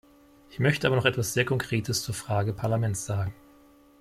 Ich 0.49 0.57
möchte 0.57 0.87
aber 0.87 0.95
noch 0.95 1.05
etwas 1.05 1.35
sehr 1.35 1.45
Konkretes 1.45 2.01
zur 2.01 2.15
Frage 2.15 2.53
Parlament 2.53 2.97
sagen. 2.97 3.35